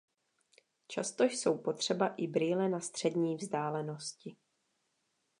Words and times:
Často 0.87 1.23
jsou 1.23 1.57
potřeba 1.57 2.07
i 2.07 2.27
brýle 2.27 2.69
„na 2.69 2.79
střední 2.79 3.35
vzdálenosti“. 3.35 4.35